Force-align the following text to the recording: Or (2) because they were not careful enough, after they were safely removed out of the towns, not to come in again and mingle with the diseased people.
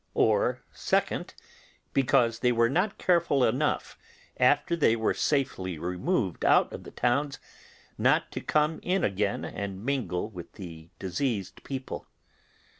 Or 0.15 0.63
(2) 0.73 1.25
because 1.93 2.39
they 2.39 2.51
were 2.51 2.71
not 2.71 2.97
careful 2.97 3.43
enough, 3.43 3.99
after 4.39 4.75
they 4.75 4.95
were 4.95 5.13
safely 5.13 5.77
removed 5.77 6.43
out 6.43 6.73
of 6.73 6.85
the 6.85 6.89
towns, 6.89 7.37
not 7.99 8.31
to 8.31 8.41
come 8.41 8.79
in 8.81 9.03
again 9.03 9.45
and 9.45 9.85
mingle 9.85 10.27
with 10.27 10.53
the 10.53 10.89
diseased 10.97 11.63
people. 11.63 12.07